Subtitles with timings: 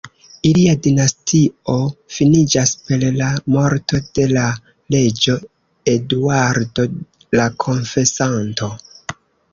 [0.49, 1.73] Ilia dinastio
[2.15, 4.47] finiĝas per la morto de la
[4.97, 5.35] reĝo
[5.97, 6.87] Eduardo
[7.41, 8.73] la Konfesanto.